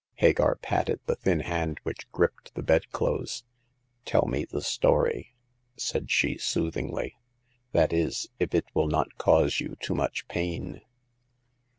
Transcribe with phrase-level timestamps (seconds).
[0.15, 3.43] Hagar patted the thin hand which gripped the bedclothes."
[4.05, 5.35] Tell me the story,"
[5.77, 7.11] said she, sooth ingly—
[7.73, 10.81] "that is, if it will not cause you too much pain."